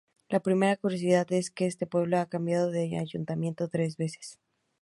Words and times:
La 0.29 0.39
primera 0.39 0.77
curiosidad 0.77 1.31
es 1.31 1.51
que 1.51 1.67
este 1.67 1.85
pueblo 1.85 2.17
ha 2.19 2.25
cambiado 2.25 2.71
de 2.71 2.97
ayuntamiento 2.97 3.67
tres 3.69 3.97
veces. 3.97 4.39